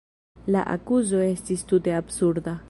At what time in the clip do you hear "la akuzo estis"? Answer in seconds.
0.55-1.63